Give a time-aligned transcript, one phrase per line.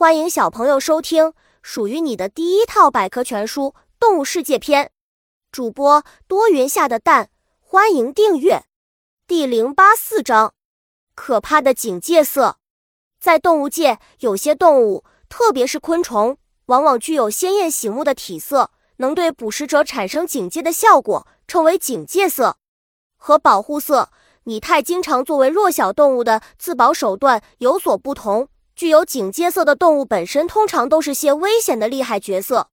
[0.00, 4.86] 欢迎小朋友收听属于你的第一套百科全书《动物世界篇》。
[5.52, 7.28] 主播多云下的蛋，
[7.60, 8.64] 欢迎订阅。
[9.26, 10.54] 第零八四章：
[11.14, 12.56] 可怕的警戒色。
[13.20, 22.56] 在动物界，有些动物，特别是昆虫，往往具有鲜艳醒目的体色，能对捕食者产生警戒的效果，称为警戒色
[23.18, 24.08] 和保护色。
[24.44, 28.48] 拟态经常作为弱小动物的自保手段有所不同。
[28.80, 32.70] 具有警戒色的动物本身通常都是些危险的厉害角色。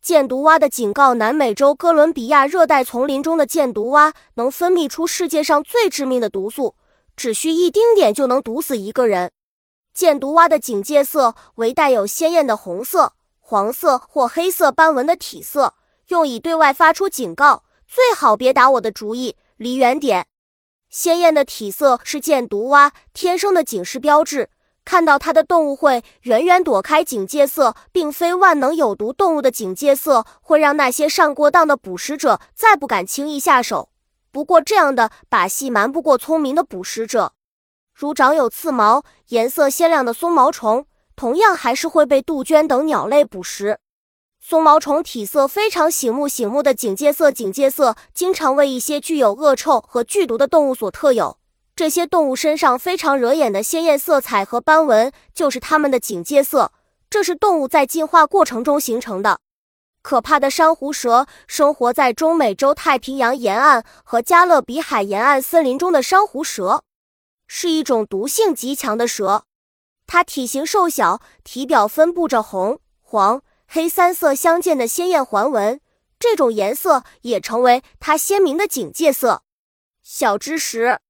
[0.00, 6.74] 箭毒蛙的警告：南美洲哥伦比亚热带丛林中的箭毒蛙能分泌出世界上最致命的毒素，
[7.14, 9.30] 只需一丁点就能毒死一个人。
[9.92, 15.74] 箭毒蛙的警戒色为带有鲜艳的红色、黄色或黑色斑纹的体色，
[16.08, 20.26] 用以对外发出警告：最好别打我的主意，离远点。
[20.88, 24.48] 鲜艳的体色是箭毒蛙天生的警示标志。
[24.84, 33.90] 看到它的动物会远远躲开警戒色，并非万能有毒动物的警戒色会让那些上过当的捕食者再不敢轻易下手。
[34.30, 37.32] 不过，这样的把戏瞒不过聪明的捕食者，
[37.94, 43.78] 如长有刺毛、颜色鲜亮的松毛虫，同样还是会被杜鹃等鸟类捕食。
[44.40, 51.38] 松毛虫体色非常醒目，醒目的警戒色，警戒色经常为一些具有恶臭和剧毒的动物所特有。
[51.82, 56.70] 这些动物身上非常惹眼的鲜艳色彩和斑纹，就是它们的警戒色。
[57.10, 59.40] 这是动物在进化过程中形成的。
[60.00, 66.84] 可怕的珊瑚蛇生活在中美洲太平洋沿岸和加勒比海沿岸森林中的珊瑚蛇，
[67.48, 69.46] 是一种毒性极强的蛇。
[70.06, 75.80] 它体型瘦小，体表分布着红、黄、黑三色相间的鲜艳环纹，
[76.20, 79.42] 这种颜色也成为它鲜明的警戒色。
[80.04, 81.00] 小知识。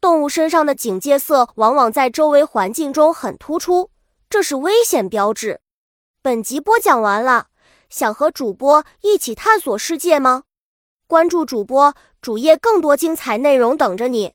[0.00, 3.90] 动物身上的警戒色往往在周围环境中很突出，
[4.30, 5.60] 这是危险标志。
[6.22, 7.48] 本集播讲完了，
[7.90, 10.44] 想和主播一起探索世界吗？
[11.06, 14.32] 关注主播主页，更多精彩内容等着你。